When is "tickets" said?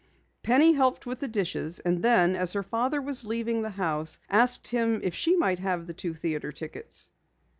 6.51-7.11